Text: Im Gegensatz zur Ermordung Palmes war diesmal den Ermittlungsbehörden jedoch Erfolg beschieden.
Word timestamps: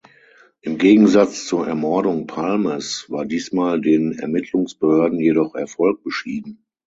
Im 0.61 0.79
Gegensatz 0.79 1.45
zur 1.45 1.67
Ermordung 1.67 2.25
Palmes 2.25 3.05
war 3.09 3.23
diesmal 3.23 3.79
den 3.79 4.13
Ermittlungsbehörden 4.17 5.19
jedoch 5.19 5.53
Erfolg 5.53 6.01
beschieden. 6.03 6.65